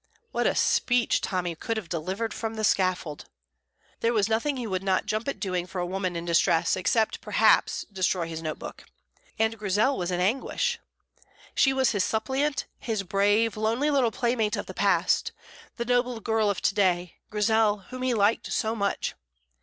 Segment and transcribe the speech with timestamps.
[0.31, 3.25] (What a speech Tommy could have delivered from the scaffold!)
[3.99, 7.21] There was nothing he would not jump at doing for a woman in distress, except,
[7.21, 8.85] perhaps, destroy his note book.
[9.37, 10.79] And Grizel was in anguish.
[11.53, 15.33] She was his suppliant, his brave, lonely little playmate of the past,
[15.77, 19.13] the noble girl of to day, Grizel whom he liked so much.